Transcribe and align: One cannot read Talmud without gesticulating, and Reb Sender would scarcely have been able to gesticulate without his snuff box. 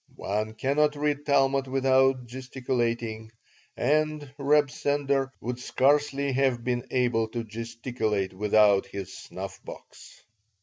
One 0.15 0.55
cannot 0.55 0.95
read 0.95 1.27
Talmud 1.27 1.67
without 1.67 2.25
gesticulating, 2.25 3.31
and 3.77 4.33
Reb 4.39 4.71
Sender 4.71 5.31
would 5.41 5.59
scarcely 5.59 6.31
have 6.31 6.63
been 6.63 6.87
able 6.89 7.27
to 7.27 7.43
gesticulate 7.43 8.33
without 8.33 8.87
his 8.87 9.15
snuff 9.15 9.63
box. 9.63 10.23